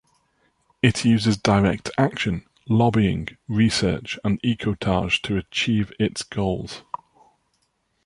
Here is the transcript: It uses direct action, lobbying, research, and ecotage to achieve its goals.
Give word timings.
It 0.81 1.05
uses 1.05 1.37
direct 1.37 1.91
action, 1.95 2.43
lobbying, 2.67 3.37
research, 3.47 4.17
and 4.23 4.41
ecotage 4.41 5.21
to 5.21 5.37
achieve 5.37 5.93
its 5.99 6.23
goals. 6.23 6.81